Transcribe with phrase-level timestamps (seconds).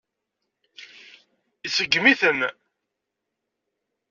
[1.65, 2.39] Iseggem-iten.